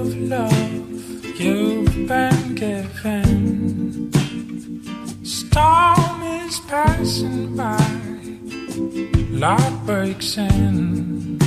of 0.00 0.14
love 0.16 1.40
you've 1.40 2.06
been 2.06 2.54
given. 2.54 4.12
Storm 5.24 6.22
is 6.42 6.60
passing 6.68 7.56
by. 7.56 7.90
Light 9.30 9.78
breaks 9.86 10.36
in 10.36 11.38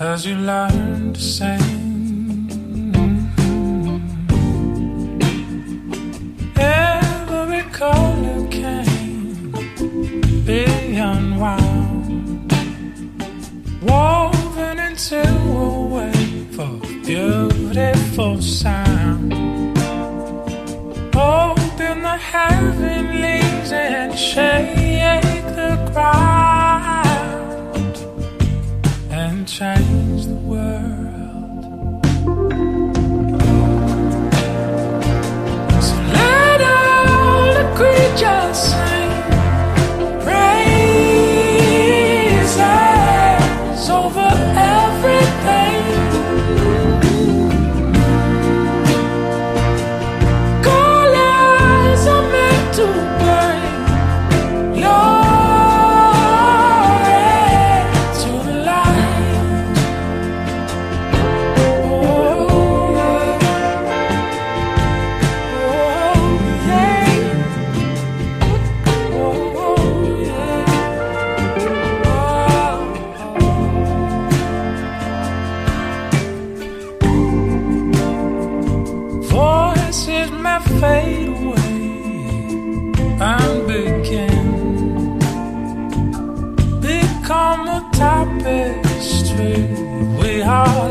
as 0.00 0.26
you 0.26 0.36
learn 0.36 1.14
to 1.14 1.20
sing. 1.20 1.81
Beautiful 18.22 18.42
sound. 18.42 19.32
Open 21.14 22.02
the 22.02 22.16
heavenlies 22.16 23.72
and 23.72 24.16
shake 24.16 25.44
the 25.56 25.90
ground 25.92 26.36
and 29.10 29.48
change 29.48 30.26
the 30.26 30.34
world. 30.34 31.01
Fade 80.80 81.28
away 81.28 81.62
and 83.20 83.66
begin. 83.66 85.18
Become 86.80 87.68
a 87.68 87.80
tapestry 87.92 89.56
we 90.18 90.42
all 90.42 90.81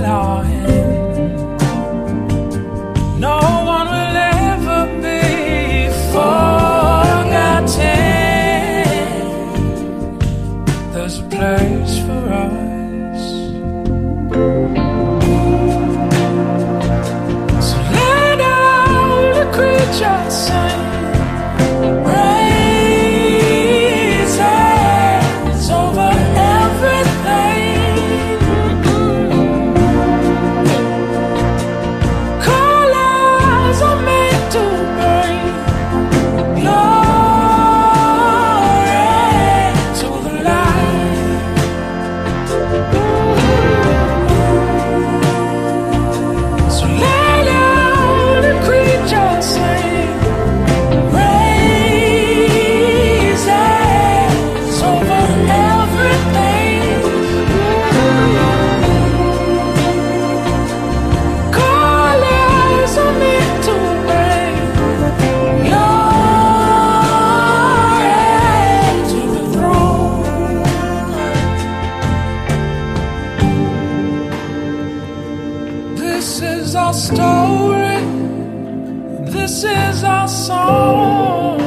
This 76.22 76.40
is 76.40 76.76
our 76.76 76.94
story. 76.94 77.98
This 79.32 79.64
is 79.64 80.04
our 80.04 80.28
song. 80.28 81.61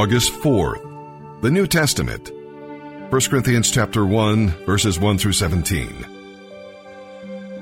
August 0.00 0.32
4th, 0.32 1.42
the 1.42 1.50
New 1.50 1.66
Testament. 1.66 2.30
1 3.10 3.20
Corinthians 3.28 3.70
chapter 3.70 4.06
1, 4.06 4.48
verses 4.64 4.98
1 4.98 5.18
through 5.18 5.34
17. 5.34 6.06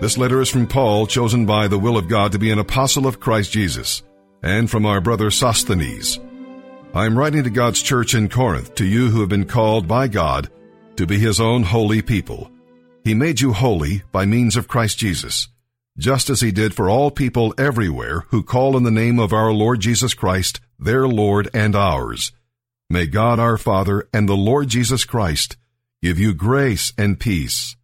This 0.00 0.16
letter 0.16 0.40
is 0.40 0.48
from 0.48 0.68
Paul, 0.68 1.08
chosen 1.08 1.46
by 1.46 1.66
the 1.66 1.80
will 1.80 1.96
of 1.96 2.06
God 2.06 2.30
to 2.30 2.38
be 2.38 2.52
an 2.52 2.60
apostle 2.60 3.08
of 3.08 3.18
Christ 3.18 3.50
Jesus, 3.50 4.04
and 4.40 4.70
from 4.70 4.86
our 4.86 5.00
brother 5.00 5.32
Sosthenes. 5.32 6.20
I 6.94 7.06
am 7.06 7.18
writing 7.18 7.42
to 7.42 7.50
God's 7.50 7.82
church 7.82 8.14
in 8.14 8.28
Corinth, 8.28 8.72
to 8.76 8.84
you 8.84 9.08
who 9.08 9.18
have 9.18 9.28
been 9.28 9.44
called 9.44 9.88
by 9.88 10.06
God 10.06 10.48
to 10.94 11.08
be 11.08 11.18
his 11.18 11.40
own 11.40 11.64
holy 11.64 12.02
people. 12.02 12.52
He 13.02 13.14
made 13.14 13.40
you 13.40 13.52
holy 13.52 14.04
by 14.12 14.26
means 14.26 14.56
of 14.56 14.68
Christ 14.68 14.96
Jesus, 14.96 15.48
just 15.98 16.30
as 16.30 16.40
he 16.40 16.52
did 16.52 16.74
for 16.74 16.88
all 16.88 17.10
people 17.10 17.52
everywhere 17.58 18.24
who 18.28 18.42
call 18.42 18.76
in 18.76 18.84
the 18.84 18.90
name 18.90 19.18
of 19.18 19.32
our 19.32 19.52
Lord 19.52 19.80
Jesus 19.80 20.14
Christ, 20.14 20.60
their 20.78 21.08
Lord 21.08 21.48
and 21.52 21.74
ours. 21.74 22.32
May 22.88 23.06
God 23.06 23.38
our 23.38 23.58
Father 23.58 24.08
and 24.14 24.28
the 24.28 24.36
Lord 24.36 24.68
Jesus 24.68 25.04
Christ 25.04 25.56
give 26.00 26.18
you 26.18 26.32
grace 26.32 26.92
and 26.96 27.18
peace. 27.18 27.76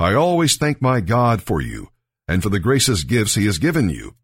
I 0.00 0.14
always 0.14 0.56
thank 0.56 0.80
my 0.80 1.00
God 1.00 1.42
for 1.42 1.60
you 1.60 1.90
and 2.26 2.42
for 2.42 2.48
the 2.48 2.58
gracious 2.58 3.04
gifts 3.04 3.34
he 3.34 3.46
has 3.46 3.58
given 3.58 3.90
you. 3.90 4.14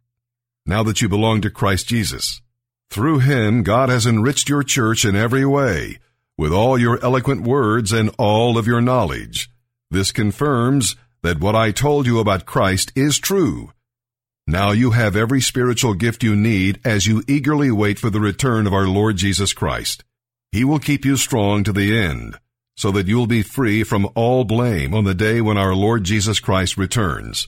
Now 0.67 0.83
that 0.85 1.03
you 1.03 1.09
belong 1.09 1.43
to 1.43 1.51
Christ 1.51 1.87
Jesus, 1.89 2.41
through 2.89 3.21
him 3.21 3.63
God 3.63 3.89
has 3.89 4.07
enriched 4.07 4.49
your 4.49 4.63
church 4.63 5.05
in 5.05 5.15
every 5.15 5.45
way, 5.45 5.99
with 6.37 6.53
all 6.53 6.79
your 6.79 7.03
eloquent 7.05 7.43
words 7.43 7.93
and 7.93 8.11
all 8.19 8.57
of 8.57 8.67
your 8.67 8.81
knowledge. 8.81 9.51
This 9.91 10.11
confirms 10.11 10.97
that 11.23 11.41
what 11.41 11.55
I 11.55 11.71
told 11.71 12.07
you 12.07 12.19
about 12.19 12.47
Christ 12.47 12.93
is 12.97 13.19
true. 13.19 13.73
Now 14.47 14.73
you 14.73 14.93
have 14.93 15.17
every 15.17 15.41
spiritual 15.41 15.95
gift 15.95 16.23
you 16.23 16.35
need 16.35 16.81
as 16.85 17.07
you 17.07 17.23
eagerly 17.29 17.71
wait 17.71 17.99
for 17.99 18.11
the 18.11 18.21
return 18.21 18.67
of 18.67 18.73
our 18.73 18.87
Lord 18.87 19.17
Jesus 19.17 19.53
Christ. 19.53 20.03
He 20.51 20.65
will 20.65 20.81
keep 20.81 21.05
you 21.05 21.17
strong 21.17 21.63
to 21.65 21.73
the 21.73 21.97
end, 21.97 22.37
so 22.77 22.91
that 22.91 23.07
you'll 23.07 23.29
be 23.29 23.43
free 23.43 23.85
from 23.85 24.09
all 24.15 24.45
blame 24.45 24.95
on 24.95 25.05
the 25.05 25.15
day 25.15 25.41
when 25.41 25.57
our 25.57 25.75
Lord 25.75 26.03
Jesus 26.03 26.41
Christ 26.41 26.77
returns. 26.77 27.47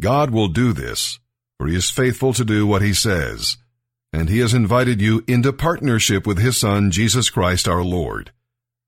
God 0.00 0.30
will 0.30 0.48
do 0.48 0.72
this, 0.72 1.18
for 1.58 1.66
He 1.66 1.74
is 1.74 1.90
faithful 1.90 2.32
to 2.34 2.44
do 2.44 2.66
what 2.66 2.82
He 2.82 2.92
says, 2.92 3.56
and 4.12 4.28
He 4.28 4.38
has 4.38 4.54
invited 4.54 5.00
you 5.00 5.24
into 5.26 5.52
partnership 5.52 6.26
with 6.26 6.38
His 6.38 6.58
Son, 6.58 6.90
Jesus 6.90 7.30
Christ 7.30 7.66
our 7.66 7.82
Lord. 7.82 8.30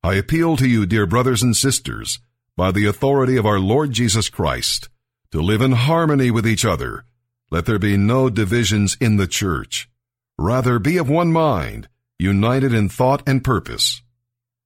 I 0.02 0.14
appeal 0.14 0.56
to 0.58 0.68
you, 0.68 0.86
dear 0.86 1.06
brothers 1.06 1.42
and 1.42 1.56
sisters, 1.56 2.20
by 2.58 2.72
the 2.72 2.86
authority 2.86 3.36
of 3.36 3.46
our 3.46 3.60
Lord 3.60 3.92
Jesus 3.92 4.28
Christ, 4.28 4.88
to 5.30 5.40
live 5.40 5.62
in 5.62 5.70
harmony 5.70 6.28
with 6.32 6.44
each 6.44 6.64
other. 6.64 7.04
Let 7.52 7.66
there 7.66 7.78
be 7.78 7.96
no 7.96 8.28
divisions 8.28 8.96
in 9.00 9.16
the 9.16 9.28
church. 9.28 9.88
Rather, 10.36 10.80
be 10.80 10.96
of 10.96 11.08
one 11.08 11.30
mind, 11.30 11.88
united 12.18 12.74
in 12.74 12.88
thought 12.88 13.22
and 13.28 13.44
purpose. 13.44 14.02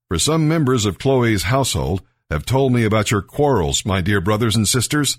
For 0.08 0.18
some 0.18 0.48
members 0.48 0.86
of 0.86 0.98
Chloe's 0.98 1.42
household 1.42 2.00
have 2.30 2.46
told 2.46 2.72
me 2.72 2.84
about 2.84 3.10
your 3.10 3.20
quarrels, 3.20 3.84
my 3.84 4.00
dear 4.00 4.22
brothers 4.22 4.56
and 4.56 4.66
sisters. 4.66 5.18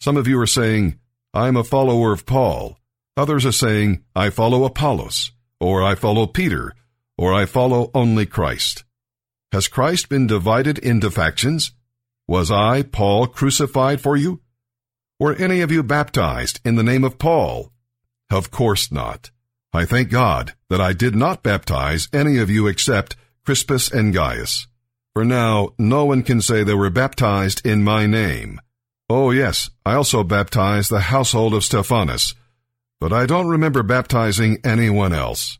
Some 0.00 0.16
of 0.16 0.26
you 0.26 0.40
are 0.40 0.46
saying, 0.46 0.98
I'm 1.34 1.54
a 1.54 1.64
follower 1.64 2.12
of 2.12 2.24
Paul. 2.24 2.78
Others 3.18 3.44
are 3.44 3.52
saying, 3.52 4.04
I 4.14 4.30
follow 4.30 4.64
Apollos, 4.64 5.32
or 5.60 5.82
I 5.82 5.94
follow 5.94 6.26
Peter, 6.26 6.72
or 7.18 7.34
I 7.34 7.44
follow 7.44 7.90
only 7.92 8.24
Christ. 8.24 8.84
Has 9.52 9.68
Christ 9.68 10.08
been 10.08 10.26
divided 10.26 10.78
into 10.78 11.10
factions? 11.10 11.72
Was 12.28 12.50
I, 12.50 12.82
Paul, 12.82 13.28
crucified 13.28 14.00
for 14.00 14.16
you? 14.16 14.40
Were 15.20 15.34
any 15.34 15.60
of 15.60 15.70
you 15.70 15.82
baptized 15.82 16.60
in 16.64 16.74
the 16.74 16.82
name 16.82 17.04
of 17.04 17.18
Paul? 17.18 17.72
Of 18.30 18.50
course 18.50 18.90
not. 18.90 19.30
I 19.72 19.84
thank 19.84 20.10
God 20.10 20.54
that 20.68 20.80
I 20.80 20.92
did 20.92 21.14
not 21.14 21.42
baptize 21.42 22.08
any 22.12 22.38
of 22.38 22.50
you 22.50 22.66
except 22.66 23.16
Crispus 23.44 23.90
and 23.90 24.12
Gaius. 24.12 24.66
For 25.14 25.24
now, 25.24 25.70
no 25.78 26.04
one 26.04 26.22
can 26.22 26.40
say 26.40 26.64
they 26.64 26.74
were 26.74 26.90
baptized 26.90 27.64
in 27.64 27.84
my 27.84 28.06
name. 28.06 28.60
Oh 29.08 29.30
yes, 29.30 29.70
I 29.84 29.94
also 29.94 30.24
baptized 30.24 30.90
the 30.90 31.00
household 31.00 31.54
of 31.54 31.64
Stephanas, 31.64 32.34
but 33.00 33.12
I 33.12 33.24
don't 33.24 33.48
remember 33.48 33.82
baptizing 33.84 34.58
anyone 34.64 35.12
else. 35.12 35.58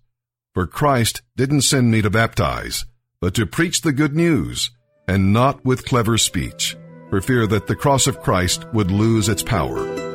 For 0.52 0.66
Christ 0.66 1.22
didn't 1.36 1.60
send 1.62 1.90
me 1.90 2.02
to 2.02 2.10
baptize, 2.10 2.86
but 3.20 3.34
to 3.34 3.46
preach 3.46 3.82
the 3.82 3.92
good 3.92 4.16
news, 4.16 4.70
and 5.08 5.32
not 5.32 5.64
with 5.64 5.84
clever 5.84 6.18
speech, 6.18 6.76
for 7.10 7.20
fear 7.20 7.46
that 7.46 7.66
the 7.66 7.76
cross 7.76 8.06
of 8.06 8.20
Christ 8.20 8.66
would 8.72 8.90
lose 8.90 9.28
its 9.28 9.42
power. 9.42 10.05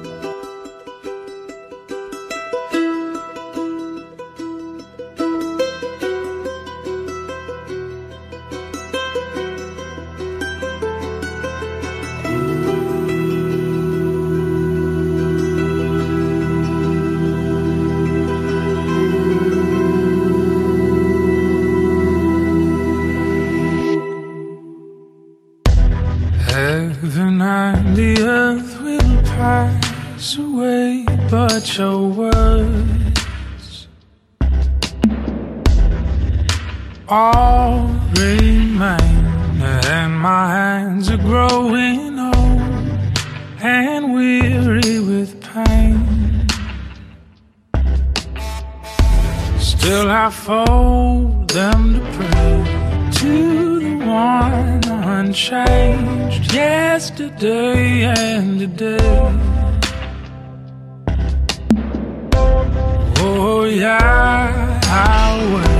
Yeah, 63.79 64.79
I'll. 64.83 65.71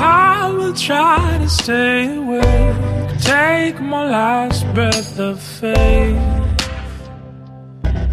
I 0.00 0.50
will 0.50 0.74
try 0.74 1.38
to 1.40 1.48
stay 1.48 2.16
awake. 2.16 3.20
Take 3.20 3.80
my 3.80 4.10
last 4.10 4.66
breath 4.74 5.18
of 5.18 5.40
faith 5.40 6.18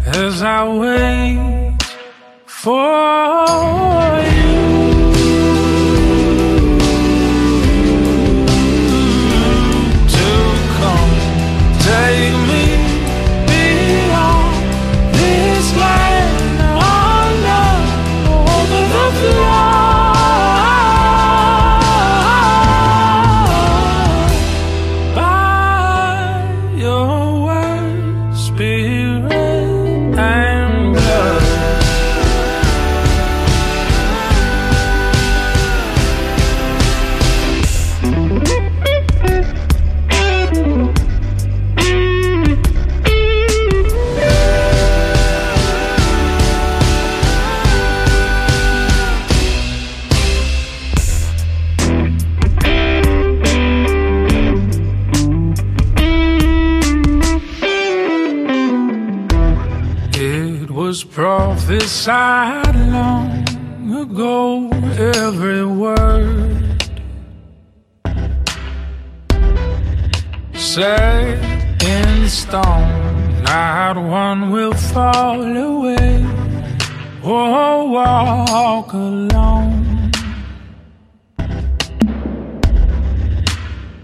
as 0.06 0.42
I 0.42 0.68
wait 0.68 1.82
for 2.46 4.22
you. 4.36 4.51
Prophesied 62.04 62.74
long 62.90 63.94
ago, 63.94 64.68
every 64.98 65.64
word 65.64 66.82
set 70.54 71.38
in 71.84 72.28
stone. 72.28 73.42
Not 73.44 73.96
one 73.96 74.50
will 74.50 74.72
fall 74.72 75.42
away 75.42 76.24
or 77.22 77.88
walk 77.88 78.92
alone. 78.92 80.10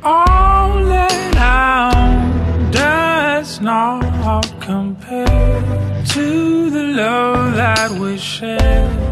All 0.05 0.85
that 0.85 1.37
I'm 1.37 2.71
does 2.71 3.61
not 3.61 4.61
compare 4.61 5.88
to 6.07 6.71
the 6.71 6.85
love 6.85 7.55
that 7.55 7.91
we 7.91 8.17
shared. 8.19 9.09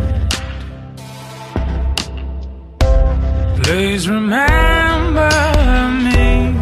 Please 3.63 4.09
remember 4.09 5.31
me 6.09 6.53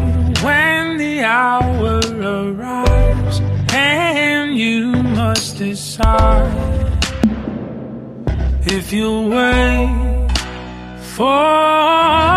when 0.42 0.96
the 0.96 1.22
hour 1.22 2.00
arrives, 2.22 3.40
and 3.72 4.56
you 4.56 4.86
must 4.92 5.58
decide 5.58 6.52
if 8.66 8.92
you'll 8.92 9.28
wait 9.28 10.30
for 11.14 12.33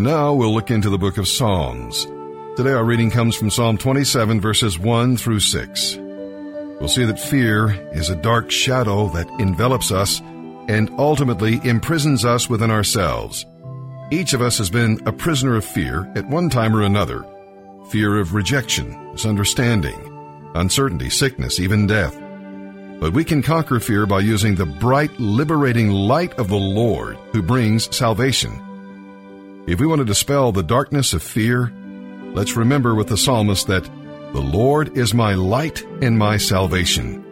And 0.00 0.06
now 0.06 0.32
we'll 0.32 0.54
look 0.54 0.70
into 0.70 0.88
the 0.88 0.96
book 0.96 1.18
of 1.18 1.28
Psalms. 1.28 2.06
Today 2.56 2.72
our 2.72 2.86
reading 2.86 3.10
comes 3.10 3.36
from 3.36 3.50
Psalm 3.50 3.76
27 3.76 4.40
verses 4.40 4.78
1 4.78 5.18
through 5.18 5.40
6. 5.40 5.96
We'll 5.98 6.88
see 6.88 7.04
that 7.04 7.20
fear 7.20 7.72
is 7.92 8.08
a 8.08 8.16
dark 8.16 8.50
shadow 8.50 9.08
that 9.08 9.28
envelops 9.38 9.92
us 9.92 10.20
and 10.68 10.90
ultimately 10.96 11.60
imprisons 11.64 12.24
us 12.24 12.48
within 12.48 12.70
ourselves. 12.70 13.44
Each 14.10 14.32
of 14.32 14.40
us 14.40 14.56
has 14.56 14.70
been 14.70 14.98
a 15.04 15.12
prisoner 15.12 15.56
of 15.56 15.66
fear 15.66 16.10
at 16.14 16.26
one 16.30 16.48
time 16.48 16.74
or 16.74 16.80
another. 16.80 17.22
Fear 17.90 18.20
of 18.20 18.32
rejection, 18.32 19.12
misunderstanding, 19.12 20.00
uncertainty, 20.54 21.10
sickness, 21.10 21.60
even 21.60 21.86
death. 21.86 22.18
But 23.00 23.12
we 23.12 23.22
can 23.22 23.42
conquer 23.42 23.78
fear 23.78 24.06
by 24.06 24.20
using 24.20 24.54
the 24.54 24.64
bright, 24.64 25.20
liberating 25.20 25.90
light 25.90 26.32
of 26.38 26.48
the 26.48 26.56
Lord 26.56 27.18
who 27.32 27.42
brings 27.42 27.94
salvation. 27.94 28.62
If 29.66 29.80
we 29.80 29.86
want 29.86 30.00
to 30.00 30.04
dispel 30.04 30.52
the 30.52 30.62
darkness 30.62 31.12
of 31.12 31.22
fear, 31.22 31.72
let's 32.34 32.56
remember 32.56 32.94
with 32.94 33.08
the 33.08 33.16
psalmist 33.16 33.66
that 33.66 33.84
the 34.32 34.40
Lord 34.40 34.96
is 34.96 35.14
my 35.14 35.34
light 35.34 35.84
and 36.02 36.18
my 36.18 36.36
salvation. 36.36 37.24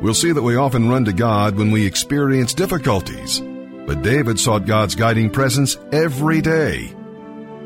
We'll 0.00 0.14
see 0.14 0.32
that 0.32 0.42
we 0.42 0.56
often 0.56 0.88
run 0.88 1.04
to 1.06 1.12
God 1.12 1.56
when 1.56 1.70
we 1.70 1.86
experience 1.86 2.52
difficulties 2.54 3.40
but 3.86 4.02
David 4.02 4.38
sought 4.38 4.66
God's 4.66 4.96
guiding 4.96 5.30
presence 5.30 5.78
every 5.92 6.40
day. 6.40 6.88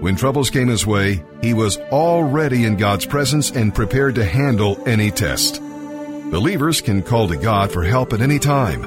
When 0.00 0.16
troubles 0.16 0.50
came 0.50 0.68
his 0.68 0.86
way, 0.86 1.24
he 1.42 1.54
was 1.54 1.78
already 1.90 2.64
in 2.64 2.76
God's 2.76 3.06
presence 3.06 3.50
and 3.50 3.74
prepared 3.74 4.14
to 4.16 4.24
handle 4.24 4.82
any 4.86 5.10
test. 5.10 5.60
Believers 5.60 6.80
can 6.80 7.02
call 7.02 7.28
to 7.28 7.36
God 7.36 7.72
for 7.72 7.82
help 7.82 8.12
at 8.12 8.20
any 8.20 8.38
time, 8.38 8.82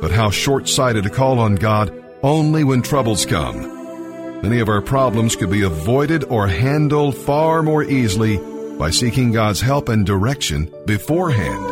but 0.00 0.10
how 0.10 0.30
short 0.30 0.68
sighted 0.68 1.04
to 1.04 1.10
call 1.10 1.38
on 1.38 1.54
God 1.54 1.92
only 2.22 2.64
when 2.64 2.82
troubles 2.82 3.24
come. 3.24 3.75
Many 4.42 4.60
of 4.60 4.68
our 4.68 4.82
problems 4.82 5.36
could 5.36 5.50
be 5.50 5.62
avoided 5.62 6.24
or 6.24 6.46
handled 6.46 7.16
far 7.16 7.62
more 7.62 7.82
easily 7.82 8.38
by 8.78 8.90
seeking 8.90 9.32
God's 9.32 9.60
help 9.60 9.88
and 9.88 10.04
direction 10.04 10.72
beforehand. 10.86 11.64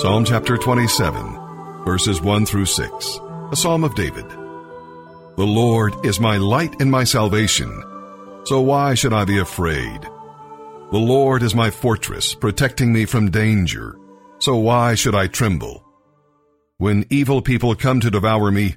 Psalm 0.00 0.24
chapter 0.24 0.56
27 0.56 1.44
verses 1.84 2.20
1 2.22 2.46
through 2.46 2.64
6. 2.64 3.20
A 3.52 3.56
Psalm 3.56 3.84
of 3.84 3.94
David. 3.94 4.28
The 5.36 5.44
Lord 5.44 5.94
is 6.04 6.18
my 6.18 6.38
light 6.38 6.80
and 6.80 6.90
my 6.90 7.04
salvation, 7.04 7.82
so 8.44 8.60
why 8.60 8.94
should 8.94 9.12
I 9.12 9.24
be 9.24 9.38
afraid? 9.38 10.02
The 10.02 10.98
Lord 10.98 11.42
is 11.42 11.54
my 11.54 11.70
fortress, 11.70 12.34
protecting 12.34 12.92
me 12.92 13.04
from 13.04 13.30
danger, 13.30 13.98
so 14.38 14.56
why 14.56 14.94
should 14.94 15.14
I 15.14 15.26
tremble? 15.26 15.84
When 16.78 17.06
evil 17.10 17.42
people 17.42 17.74
come 17.74 18.00
to 18.00 18.10
devour 18.10 18.50
me, 18.50 18.76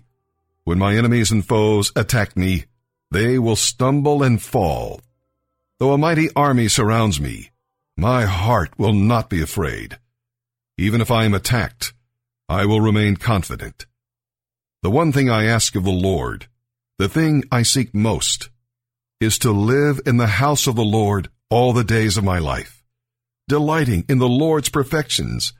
when 0.67 0.77
my 0.77 0.97
enemies 0.97 1.31
and 1.31 1.47
foes 1.47 1.93
attack 1.95 2.35
me, 2.35 2.65
they 3.09 3.39
will 3.39 3.55
stumble 3.55 4.21
and 4.21 4.41
fall. 4.41 4.99
Though 5.79 5.93
a 5.93 5.97
mighty 5.97 6.27
army 6.35 6.67
surrounds 6.67 7.21
me, 7.21 7.51
my 7.95 8.25
heart 8.25 8.77
will 8.77 8.91
not 8.91 9.29
be 9.29 9.41
afraid. 9.41 9.97
Even 10.77 10.99
if 10.99 11.09
I 11.09 11.23
am 11.23 11.33
attacked, 11.33 11.93
I 12.49 12.65
will 12.65 12.81
remain 12.81 13.15
confident. 13.15 13.85
The 14.83 14.89
one 14.89 15.13
thing 15.13 15.29
I 15.29 15.45
ask 15.45 15.73
of 15.77 15.85
the 15.85 15.89
Lord, 15.89 16.47
the 16.97 17.07
thing 17.07 17.45
I 17.49 17.61
seek 17.61 17.95
most, 17.95 18.49
is 19.21 19.39
to 19.39 19.51
live 19.51 20.01
in 20.05 20.17
the 20.17 20.27
house 20.43 20.67
of 20.67 20.75
the 20.75 20.83
Lord 20.83 21.29
all 21.49 21.71
the 21.71 21.85
days 21.85 22.17
of 22.17 22.25
my 22.25 22.39
life, 22.39 22.83
delighting 23.47 24.03
in 24.09 24.17
the 24.17 24.27
Lord's 24.27 24.67
perfections 24.67 25.53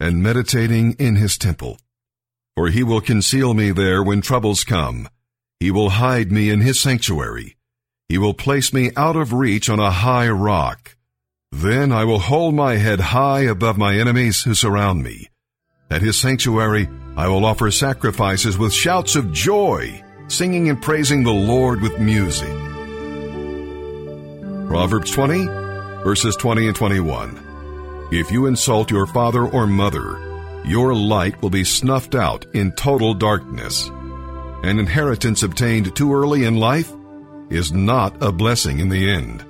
and 0.00 0.22
meditating 0.22 0.92
in 0.92 1.16
his 1.16 1.36
temple. 1.36 1.76
For 2.56 2.68
he 2.68 2.82
will 2.82 3.00
conceal 3.00 3.54
me 3.54 3.70
there 3.72 4.02
when 4.02 4.20
troubles 4.20 4.64
come. 4.64 5.08
He 5.60 5.70
will 5.70 5.90
hide 5.90 6.30
me 6.30 6.50
in 6.50 6.60
his 6.60 6.78
sanctuary. 6.78 7.56
He 8.08 8.18
will 8.18 8.34
place 8.34 8.72
me 8.72 8.90
out 8.96 9.16
of 9.16 9.32
reach 9.32 9.68
on 9.68 9.80
a 9.80 9.90
high 9.90 10.28
rock. 10.28 10.96
Then 11.50 11.90
I 11.92 12.04
will 12.04 12.18
hold 12.18 12.54
my 12.54 12.76
head 12.76 13.00
high 13.00 13.42
above 13.42 13.78
my 13.78 13.96
enemies 13.96 14.42
who 14.42 14.54
surround 14.54 15.02
me. 15.02 15.30
At 15.90 16.02
his 16.02 16.18
sanctuary, 16.18 16.88
I 17.16 17.28
will 17.28 17.44
offer 17.44 17.70
sacrifices 17.70 18.58
with 18.58 18.72
shouts 18.72 19.16
of 19.16 19.32
joy, 19.32 20.02
singing 20.28 20.68
and 20.68 20.82
praising 20.82 21.22
the 21.22 21.32
Lord 21.32 21.80
with 21.80 21.98
music. 22.00 22.48
Proverbs 24.66 25.12
20, 25.12 25.46
verses 26.02 26.34
20 26.36 26.66
and 26.66 26.76
21. 26.76 28.08
If 28.10 28.32
you 28.32 28.46
insult 28.46 28.90
your 28.90 29.06
father 29.06 29.44
or 29.44 29.66
mother, 29.66 30.23
your 30.64 30.94
light 30.94 31.40
will 31.42 31.50
be 31.50 31.64
snuffed 31.64 32.14
out 32.14 32.46
in 32.54 32.72
total 32.72 33.14
darkness. 33.14 33.88
An 34.62 34.78
inheritance 34.78 35.42
obtained 35.42 35.94
too 35.94 36.14
early 36.14 36.44
in 36.44 36.56
life 36.56 36.92
is 37.50 37.72
not 37.72 38.22
a 38.22 38.32
blessing 38.32 38.78
in 38.78 38.88
the 38.88 39.10
end. 39.10 39.44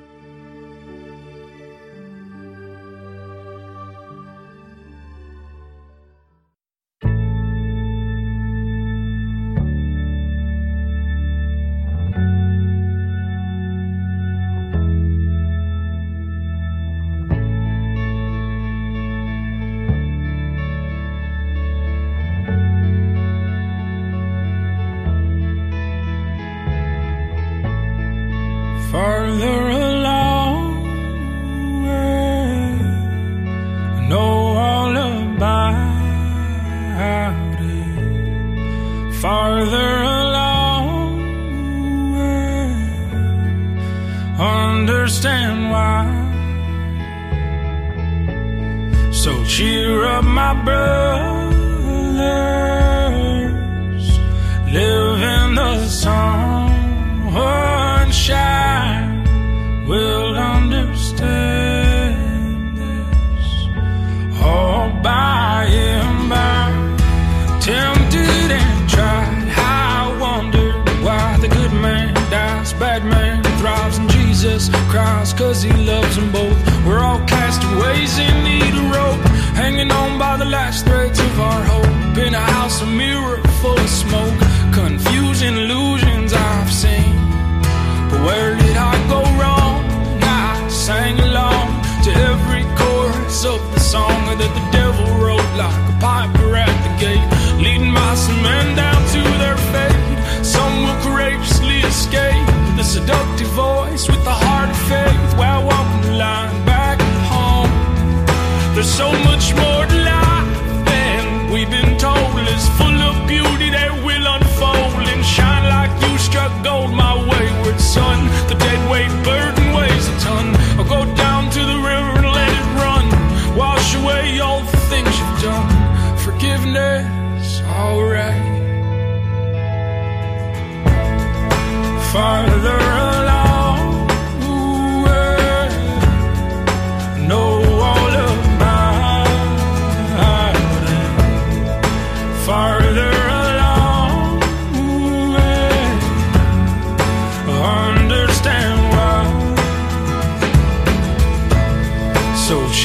Cries 75.55 75.63
cause 75.63 75.63
he 75.63 75.73
loves 75.85 76.17
them 76.17 76.31
both. 76.33 76.87
We're 76.87 77.01
all 77.01 77.21
castaways 77.27 78.19
in 78.19 78.45
need 78.45 78.54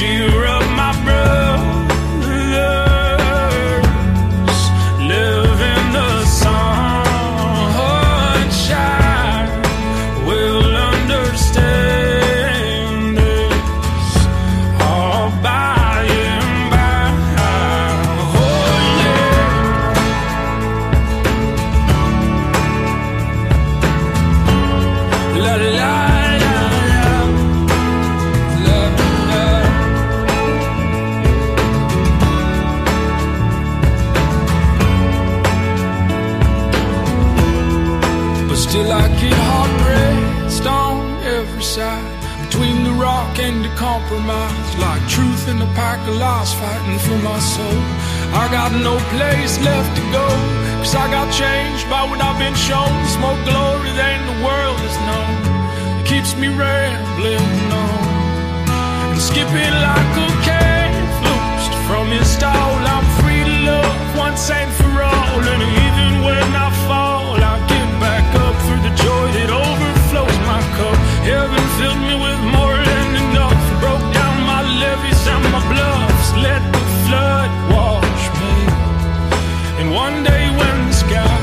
So 0.00 0.39
Between 42.46 42.84
the 42.84 42.92
rock 42.92 43.38
and 43.38 43.64
the 43.64 43.72
compromise 43.76 44.70
Like 44.78 45.02
truth 45.08 45.48
and 45.48 45.62
a 45.62 45.70
pack 45.74 46.00
of 46.08 46.16
lies 46.16 46.52
fighting 46.54 46.98
for 46.98 47.18
my 47.22 47.38
soul. 47.38 47.82
I 48.42 48.48
got 48.50 48.70
no 48.72 48.96
place 49.14 49.58
left 49.60 49.90
to 49.96 50.02
go 50.12 50.26
Cause 50.80 50.94
I 50.94 51.10
got 51.10 51.28
changed 51.32 51.84
by 51.90 52.02
what 52.08 52.20
I've 52.24 52.38
been 52.38 52.56
shown. 52.56 52.88
It's 53.04 53.18
more 53.20 53.36
glory 53.44 53.92
than 53.92 54.18
the 54.32 54.38
world 54.40 54.80
has 54.80 54.96
known. 55.08 56.00
It 56.00 56.06
keeps 56.08 56.32
me 56.40 56.48
rambling 56.48 57.44
on. 57.68 59.12
And 59.12 59.20
skipping 59.20 59.76
like 59.86 60.12
a 60.24 60.28
cat 60.40 60.88
loosed 61.20 61.74
from 61.84 62.08
his 62.08 62.26
stall 62.26 62.80
I'm 62.96 63.06
free 63.20 63.44
to 63.44 63.56
love 63.68 64.16
once 64.16 64.48
and 64.50 64.72
for 64.80 65.04
all. 65.04 65.40
And 65.52 65.62
even 65.62 66.24
when 66.24 66.48
I 66.56 66.68
fall 66.88 67.36
I 67.36 67.54
get 67.68 67.88
back 68.00 68.26
up 68.40 68.56
through 68.64 68.82
the 68.88 68.94
joy 69.04 69.26
that 69.36 69.50
Let 76.46 76.62
the 76.72 76.84
flood 77.06 77.50
wash 77.76 78.24
me. 78.40 78.56
And 79.80 79.88
one 79.94 80.22
day 80.24 80.44
when 80.58 80.76
the 80.88 80.92
sky 80.92 81.36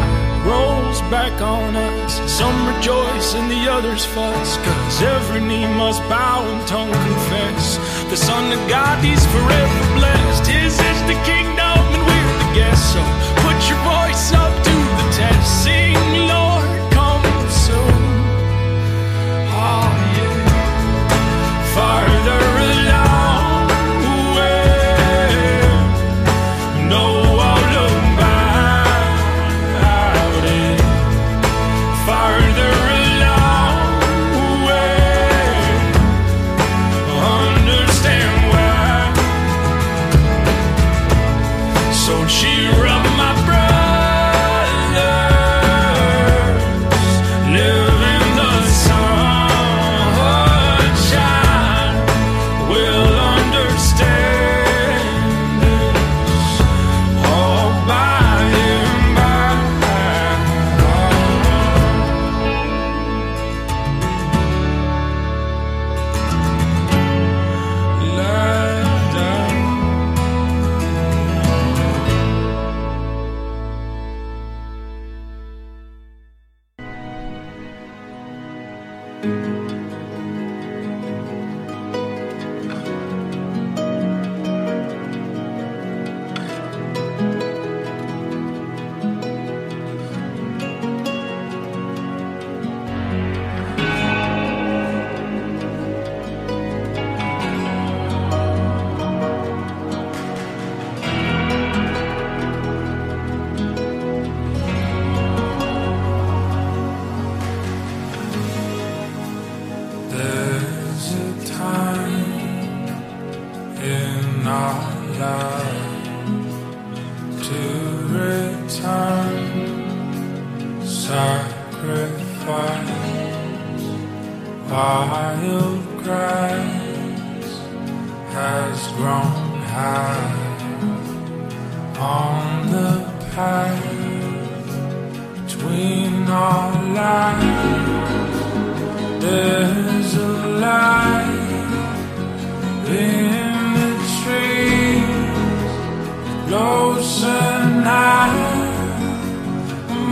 rolls 0.48 1.02
back 1.12 1.42
on 1.42 1.76
us 1.76 2.14
Some 2.32 2.58
rejoice 2.72 3.36
and 3.36 3.52
the 3.52 3.64
others 3.70 4.06
fuss 4.06 4.58
Cause 4.58 5.02
every 5.02 5.42
knee 5.42 5.68
must 5.68 6.02
bow 6.08 6.46
and 6.52 6.68
tongue 6.68 6.92
confess. 6.92 7.78
The 8.10 8.18
Son 8.18 8.52
of 8.52 8.62
God, 8.70 9.04
He's 9.04 9.26
forever 9.36 9.82
blessed. 10.00 10.48
His 10.48 10.74
is 10.74 11.00
the 11.12 11.20
kingdom 11.28 11.80
and 11.96 12.04
we're 12.08 12.38
the 12.44 12.50
guests. 12.60 12.94
So 12.94 13.02
put 13.44 13.58
your 13.70 13.82
voice 13.84 14.26
up 14.34 14.54
to 14.68 14.76
the 15.00 15.08
test. 15.20 15.64
Sing, 15.64 16.07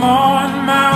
on 0.06 0.66
my 0.66 0.95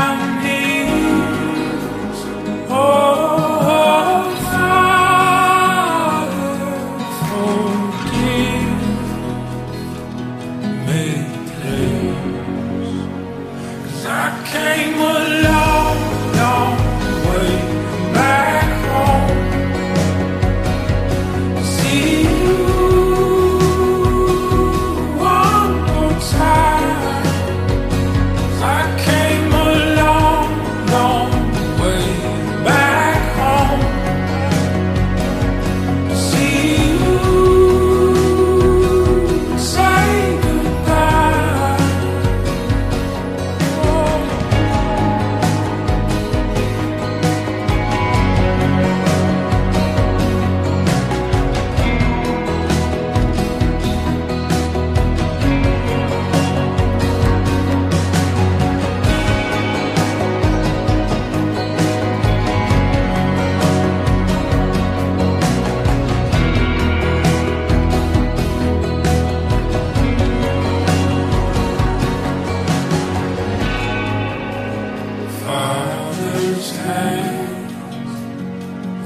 His 76.60 76.76
hands 76.76 77.72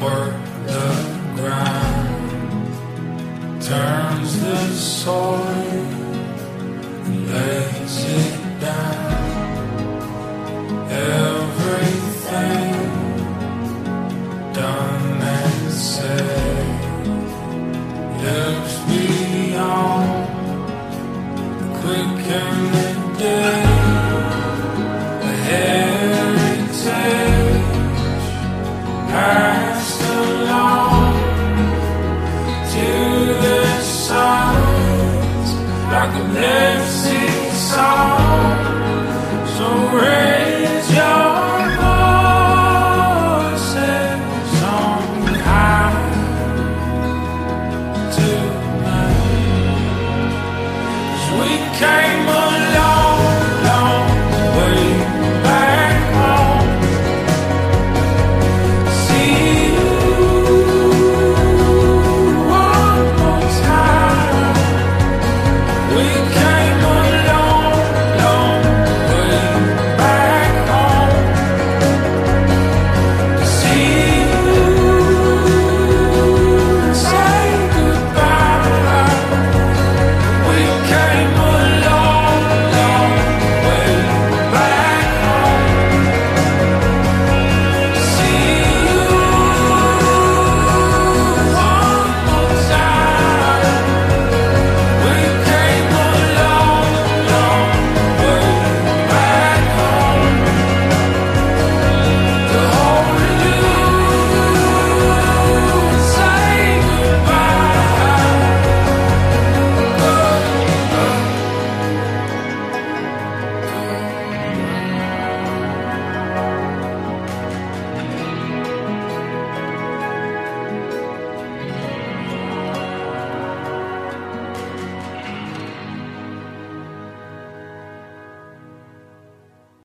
work 0.02 0.34
the 0.66 0.88
ground, 1.36 2.72
turns 3.62 4.40
the 4.40 4.58
soil, 4.74 5.38
and 7.04 7.30
lays 7.30 7.96
it. 8.06 8.23